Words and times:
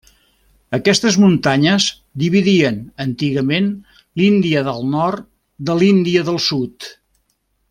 Aquestes 0.75 1.17
muntanyes 1.23 1.85
dividien 2.23 2.81
antigament 3.05 3.69
l'Índia 4.23 4.67
del 4.71 4.83
nord 4.97 5.29
de 5.69 5.81
l'Índia 5.83 6.29
del 6.33 6.43
sud. 6.51 6.95